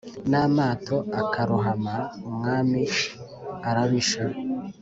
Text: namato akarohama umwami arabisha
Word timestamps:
namato 0.31 0.97
akarohama 1.21 1.95
umwami 2.27 2.81
arabisha 3.69 4.23